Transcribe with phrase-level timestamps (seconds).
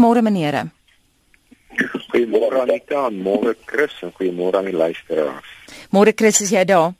[0.00, 0.70] Môre meneere.
[2.10, 5.50] Goeiemôre Anita, môre Chris en goeiemôre aan die luisteraars.
[5.92, 6.94] Môre Chris, is jy daar?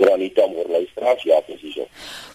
[0.00, 1.80] Ja, Anita, môre luisteraars, ja, presies.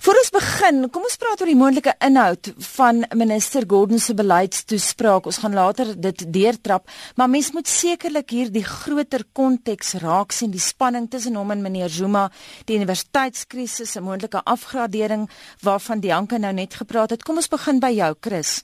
[0.06, 5.30] Voor ons begin, kom ons praat oor die moontlike inhoud van minister Gordon se beleidstoespraak.
[5.30, 10.54] Ons gaan later dit deurtrap, maar mens moet sekerlik hier die groter konteks raak sien,
[10.54, 12.28] die spanning tussen hom en meneer Zuma,
[12.66, 15.30] die universiteitskrisis, 'n moontlike afgradering
[15.62, 17.24] waarvan Dianke nou net gepraat het.
[17.24, 18.64] Kom ons begin by jou, Chris.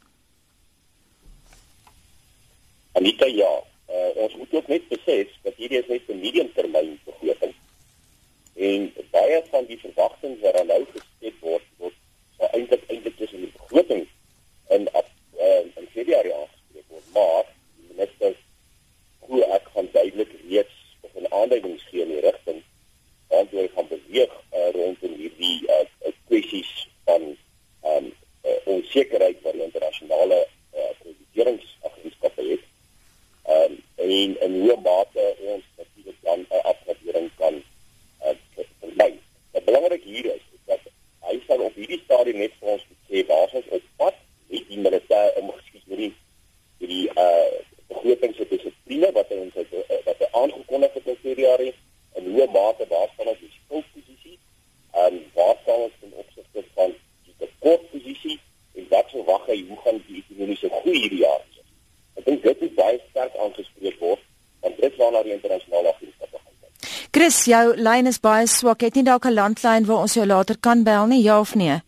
[2.94, 3.52] Anita ja,
[3.90, 7.54] uh, ons moet ook net besef dat hierdie is net 'n mediumtermyn begroting.
[8.56, 11.96] En baie van die verwagtinge wat nou geskep word, word
[12.38, 14.08] so eintlik eintlik tussen die begroting
[14.76, 15.08] en op
[15.40, 18.36] uh, in Februarie aangespreek word, maar die minister
[19.20, 22.62] hoe ek gaan duidelik reeds op 'n aanduiding gee in die rigting
[23.32, 26.72] waar jy gaan beweeg uh, rondom hierdie uh, kwessies
[27.06, 27.24] van
[27.92, 28.08] um,
[28.46, 30.40] uh, onsekerheid wat die internasionale
[30.76, 32.66] uh, krediteringsagentskappe het
[33.56, 37.64] um, en in hoe mate ons natuurlik dan 'n uh, afgradering kan
[38.56, 39.20] vermy.
[39.54, 40.80] Uh, belangrik hier is, is dat
[41.28, 44.18] hy sal op hierdie stadium net vir ons sê waar ons op pad
[44.52, 46.14] met die militêre omgeskiet hierdie
[46.82, 47.52] hierdie uh
[47.92, 51.74] begrotings se dissipline wat ons het uh, wat hy aangekondig het in Februarie
[52.20, 54.38] en hoe mate waar staan ons die skuldposisie
[55.04, 56.96] en waar staan ons in opsigte van
[57.28, 58.38] die tekortposisie
[58.76, 61.66] en wat verwag hy hoe gaan die ekonomiese groei hierdie jaar wees.
[62.18, 64.28] Ek dink dit is baie sterk aangespreek word
[64.62, 67.10] want dit waarna die internasionale agentskappe gaan kyk.
[67.18, 68.86] Chris, jou lyn is baie swak.
[68.86, 71.82] Het nie dalk 'n landlyn waar ons jou later kan bel nie, ja of nee?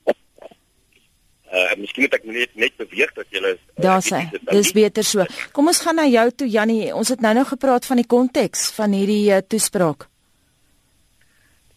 [1.54, 4.24] Uh, miskien moet ek net net beweeg dat jy uh, Daar's hy.
[4.50, 5.26] Dis beter so.
[5.54, 6.90] Kom ons gaan na jou toe Jannie.
[6.96, 10.08] Ons het nou nou gepraat van die konteks van hierdie uh, toespraak.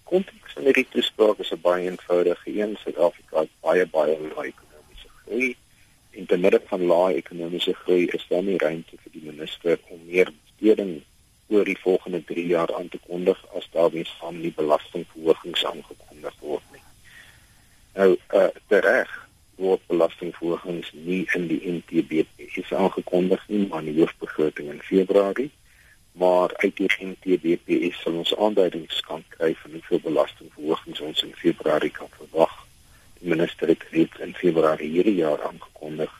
[0.09, 2.73] Konteks van hierdie toespraak is 'n baie eenvoudige een.
[2.81, 4.66] Suid-Afrika het baie baie ekonomiese
[5.27, 5.57] groei
[6.17, 10.01] en te midde van lae ekonomiese groei is daar nie ruimte vir die minister om
[10.07, 10.97] meer besteding
[11.49, 16.73] oor die volgende 3 jaar aan te kondig as daarmee saam die belastingverhogings aangekondig word
[16.73, 16.83] nie.
[17.99, 19.13] Nou uh tereg
[19.61, 22.25] word belastingverhogings nie in die NTB
[22.63, 25.51] is aangekondig nie, maar in die hoofbegroting in Februarie
[26.17, 31.93] maar uit die NTB sal ons aanduidings kan kry van hoeveel belastingverhogings ons in Februarie
[31.93, 32.26] kan verwag
[33.27, 36.13] minister het reeds in Februarie hierdie jaar aangekondig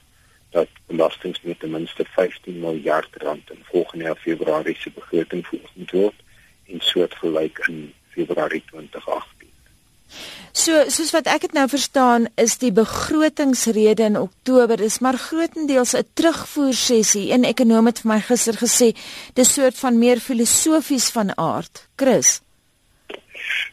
[0.51, 5.91] dat belastings met ten minste 15 miljard rand in volgende jaar Februarie se begroting volgens
[5.91, 6.23] word
[6.67, 9.51] en soortgelyk in Februarie 2018.
[10.57, 15.93] So soos wat ek dit nou verstaan is die begrotingsrede in Oktober is maar grootendeels
[15.99, 17.31] 'n terugvoer sessie.
[17.33, 18.89] Een ekonom het vir my gister gesê
[19.35, 21.89] dis soort van meer filosofies van aard.
[21.97, 22.41] Chris.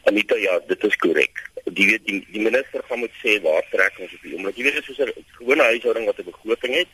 [0.04, 3.98] Anita ja, dit is korrek die weet die, die minister gaan moet sê waar trek
[3.98, 4.56] ons op die oomblik.
[4.56, 6.92] Jy weet dit is soos 'n gewone huishouding wat 'n begroting het.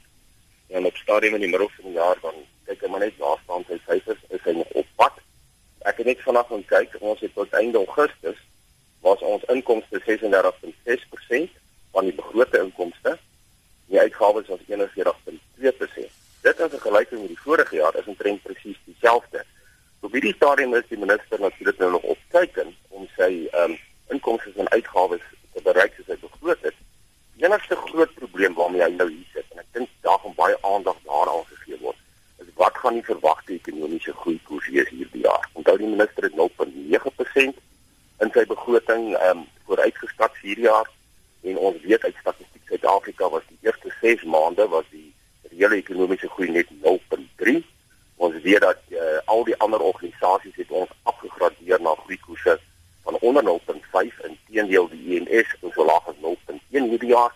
[0.68, 2.34] En op stadium in die middel van die jaar dan
[2.66, 5.12] kyk hy maar net waar staan sy syfers, is hy nog op pad?
[5.78, 8.38] Ek het net vanaand gaan kyk, ons het tot einde Augustus
[9.00, 11.50] was ons inkomste 36.6%
[11.90, 13.18] van die begrote inkomste.
[13.86, 16.10] Die uitgawes was 41.2%.
[16.40, 19.44] Dit in vergelyking met die vorige jaar is omtrent presies dieselfde.
[20.00, 23.78] Op hierdie stadium is die minister natuurlik nou nog op kyk om sy ehm um,
[24.10, 25.22] inkomste en uitgawes
[25.54, 26.78] te bereik soos hy begroot het.
[27.38, 30.56] Die enigste groot probleem waarmee hy nou hier sit en ek dink daar gaan baie
[30.72, 32.00] aandag daaraan gegee word,
[32.42, 35.48] is wat gaan die verwagte ekonomiese groei koers wees hierdie jaar?
[35.56, 37.60] Onthou die minister het 0.9%
[38.24, 40.88] in sy begroting ehm um, vooruitgestap hierdie jaar
[41.48, 45.08] en ons weet uit statistiek Suid-Afrika was die eerste 6 maande was die
[45.50, 47.56] reële ekonomiese groei net 0.3.
[48.16, 52.58] Ons weet dat uh, al die ander organisasies het ons afgegradeer na groeikoerse
[53.08, 56.60] van onder 0.5 en teendeel die INS e is so laag as 0.1
[56.92, 57.32] hierdie jaar.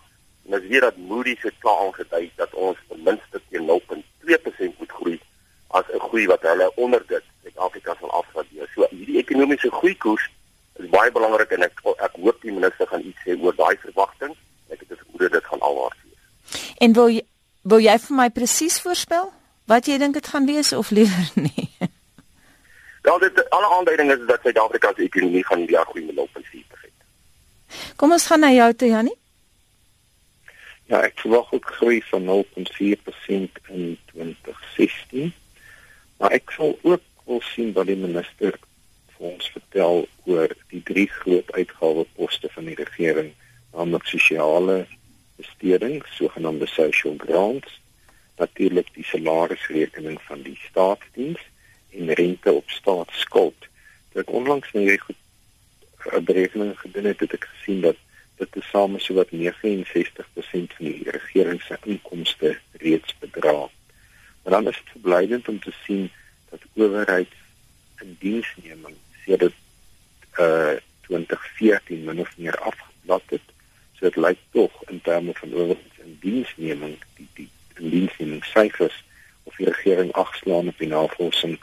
[0.47, 4.93] En as weer dat Moody's het klaar aangedui dat ons ten minste teen 0.2% moet
[4.99, 5.21] groei
[5.69, 8.69] as 'n groei wat hulle onder dit Suid-Afrika sal afgradeer.
[8.75, 10.31] So hierdie ekonomiese groeikoers
[10.79, 14.37] is baie belangrik en ek ek hoop die minister gaan iets sê oor daai verwagting.
[14.71, 16.63] Ek het gesê dit gaan alwaar wees.
[16.79, 17.25] En wil jy,
[17.63, 19.33] wil jy vir my presies voorspel
[19.67, 21.69] wat jy dink dit gaan wees of liewer nie?
[23.05, 27.95] Wel dit alle aanduidings is dat Suid-Afrika se ekonomie gaan die jaar groei met 0.4%.
[27.99, 29.19] Kom ons gaan na jou toe Jannie.
[30.87, 35.33] Ja, ek verwag ook groei van 0.4% in 2016.
[36.19, 38.59] Maar ek sal ook wil sien wat die minister
[39.15, 43.33] vir ons vertel oor die drie groot uitgaweposte van die regering,
[43.73, 44.85] naamlik sosiale
[45.37, 47.81] besteding, sogenaamde social grants,
[48.39, 51.43] natuurlik die salarisrekening van die staatsdiens
[51.95, 53.69] en rente op staatsskuld.
[54.15, 55.21] Ek onlangs nou hierdie goed
[56.11, 57.99] eh, berekening gedoen het, het ek gesien dat
[58.39, 62.57] dit tesame so wat 69% van die regering se inkomste
[64.55, 66.11] dan is dit verblydend om te sien
[66.51, 67.33] dat owerheid
[68.03, 69.55] in diensneming sedert
[70.39, 73.47] uh 2014 min of meer afgelat het.
[73.93, 77.49] So dit lyk tog in terme van owerheid in diensneming die die
[77.81, 79.05] in diensneming syfers
[79.43, 81.59] of die regering agslaan op die navorsing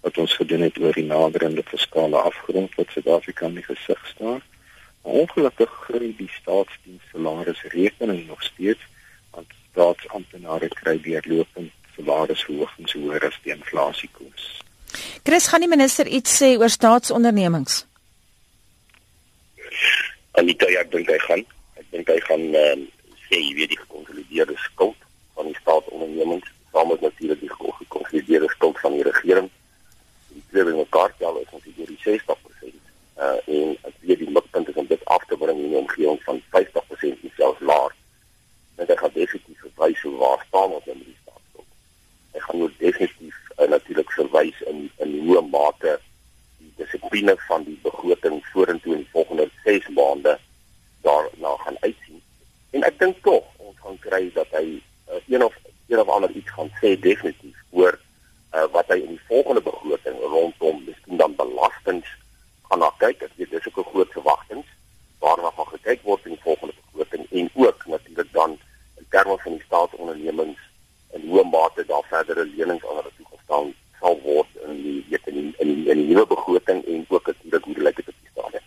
[0.00, 4.44] wat ons gedoen het oor die naderende fiskale afgrond wat Suid-Afrika in gesig staar.
[5.00, 8.84] Ongelukkig groei die staatsdienssalarisrekening nog steeds
[9.30, 14.46] want staatsamptenare kry deurlopend salarisverhogings hoër as die inflasiekoers.
[15.26, 17.84] Chris, gaan die minister iets sê oor staatsondernemings?
[20.36, 21.42] Anita, ja, ek dink hy gaan.
[21.80, 22.76] Ek dink hy gaan uh,
[23.26, 24.98] sê jy weet die gekonsolideerde skuld
[25.36, 29.48] van die staatsondernemings, saam met natuurlik die gekonsolideerde skuld van die regering.
[30.34, 32.76] Die twee binne mekaar tel is ons hier die 60%.
[33.16, 36.20] Uh en as jy die mikpunt is om dit af te bring in 'n omgewing
[36.28, 37.94] van 50% en selfs laer,
[38.76, 41.70] dan gaan definitief verwys hoe waar staan ons in die staatsskuld.
[42.32, 46.00] Ek gaan nou definitief uh, natuurlik verwys in in hoe mate
[46.58, 46.74] die
[47.26, 50.38] dissipline van die begroting vorentoe in die volgende 6 maande
[51.02, 52.22] daarna gaan uitsien.
[52.70, 55.54] En ek dink tog ons gaan kry dat hy uh, een of
[55.88, 57.98] een of ander iets gaan sê definitief oor
[58.54, 62.08] uh, wat hy in die volgende begroting rondom miskien dan belastings
[62.68, 63.22] gaan na kyk.
[63.22, 64.64] Ek weet dis ook 'n groot verwagting
[65.18, 68.58] waarna gaan gekyk word in die volgende begroting en ook natuurlik dan
[68.98, 70.60] in terme van die staatsondernemings
[71.14, 74.55] en hoe mate daar verdere lenings aan hulle toegestaan sal word
[75.10, 78.30] in die in die in die, nuwe begroting en ook hoe dit lyk op die
[78.32, 78.64] stadium.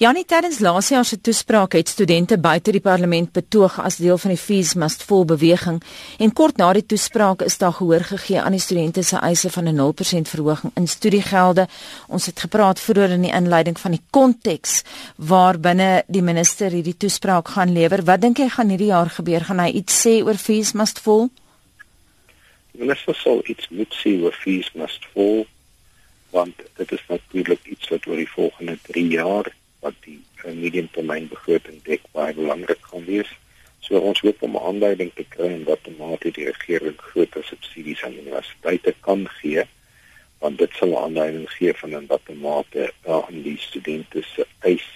[0.00, 4.32] Janie tydens laas jaar se toespraak het studente buite die parlement betoog as deel van
[4.32, 5.82] die Fees Must Fall beweging
[6.18, 9.68] en kort na die toespraak is daar gehoor gegee aan die studente se eise van
[9.68, 11.68] 'n 0% verhoging in studiegelde.
[12.08, 14.82] Ons het gepraat vroeër in die inleiding van die konteks
[15.16, 18.04] waarbinne die minister hierdie toespraak gaan lewer.
[18.04, 19.44] Wat dink jy gaan hierdie jaar gebeur?
[19.44, 21.28] Gaan hy iets sê oor Fees Must Fall?
[22.80, 25.42] Minister sal iets moet sê oor Fees Must Fall
[26.30, 29.50] want dit is natuurlik iets wat oor die volgende 3 jaar
[29.84, 33.28] wat die uh, mediumtermynbegroting dek baie belangrik gaan wees.
[33.84, 38.04] So ons hoop om 'n aanduiding te kry en wat mate die regering groter subsidies
[38.04, 39.66] aan universiteite kan gee
[40.40, 44.46] want dit sal 'n aanduiding gee van in watter mate uh, aan die studente se
[44.58, 44.86] eis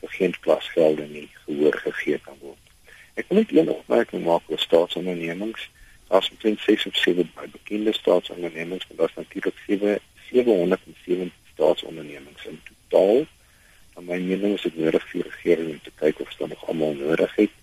[0.00, 2.64] vir geen klasgelde nie gehoor gegee kan word.
[3.14, 5.68] Ek wil net een opmerking maak oor staatsondernemings.
[6.10, 9.98] Daar's omtrent 6 of 7 bekende staatsondernemings, maar daar's natuurlik 7
[10.30, 13.26] 707 staatsondernemings in totaal.
[13.94, 16.66] En my mening is dit nodig vir die regering om te kyk of dit nog
[16.66, 17.54] almal nodig het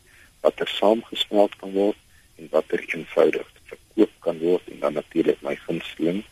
[0.45, 1.99] wat er saamgesmelt kan word
[2.35, 4.63] en wat er eenvoudig verkoop kan word.
[4.71, 6.23] En dan natuurlik my gunsteling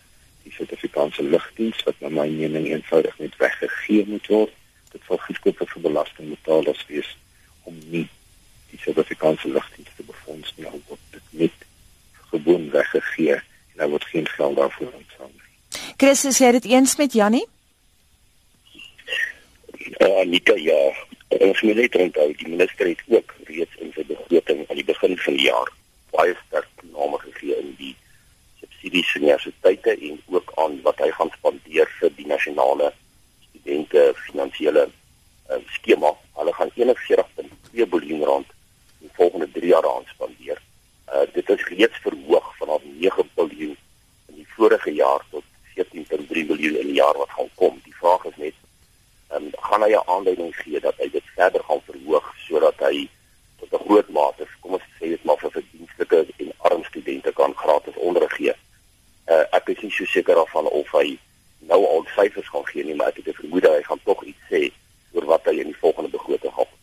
[0.48, 4.56] die Suid-Afrikaanse lugdiens wat na my mening eenvoudig net weggegee moet word.
[4.96, 7.12] Dit sal goedkoop vir belastingbetalers wees
[7.68, 8.08] om nie
[8.72, 11.65] die Suid-Afrikaanse lugdiens te befonds nie al word dit net
[12.46, 15.36] gewoon weggegee en daar word geen geld daarvoor ontvang
[15.98, 17.46] Chris, is jy dit eens met Jannie?
[20.00, 20.94] uh, Anita ja.
[21.28, 25.18] Ons moet net onthou die minister het ook reeds in sy begroting aan die begin
[25.24, 25.72] van die jaar
[26.16, 27.94] baie sterk name gegee in die
[28.62, 32.92] subsidies vir universiteite en ook aan wat hy gaan spandeer vir die nasionale
[33.50, 36.14] studente finansiële uh, skema.
[36.40, 38.54] Hulle gaan 41.2 miljard rand
[39.02, 40.62] in die volgende 3 jaar aan spandeer
[41.14, 43.80] uh, dit is reeds verhoog vanaf 9 miljard
[44.30, 45.44] in die vorige jaar tot
[45.76, 48.56] 14.3 miljard in die jaar wat gaan kom die vraag is net
[49.36, 53.10] um, gaan hy 'n aanleiding gee dat hy dit verder gaan verhoog sodat hy
[53.60, 57.54] tot 'n groot mate, kom ons sê dit maar vir verdienstelike en arm studente kan
[57.56, 58.54] gratis onderrig gee.
[59.28, 61.18] Uh, ek is nie so seker of van of hy
[61.60, 64.46] nou al syfers gaan gee nie, maar ek het 'n vermoede hy gaan tog iets
[64.50, 64.72] sê
[65.14, 66.74] oor wat hy in die volgende begroting gaan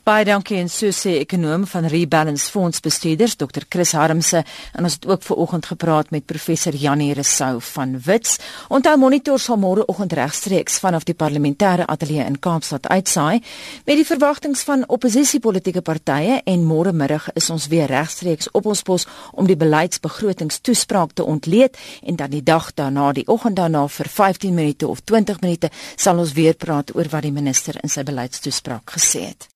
[0.00, 4.40] Baie dankie en so sê ekonom van Rebalance Fonds bestuurders Dr Chris Harmse
[4.72, 8.38] en ons het ook ver oggend gepraat met professor Janie Resou van Wits.
[8.72, 13.42] Onthou monitor sal môre oggend regstreeks vanaf die parlementêre ateljee in Kaapstad uitsaai
[13.84, 18.82] met die verwagtinge van oppositiepolitiese partye en môre middag is ons weer regstreeks op ons
[18.82, 24.08] pos om die beleidsbegrotingstoespraak te ontleed en dan die dag daarna die oggend daarna vir
[24.08, 28.02] 15 minute of 20 minute sal ons weer praat oor wat die minister in sy
[28.02, 29.48] beleidstoespraak gesê het.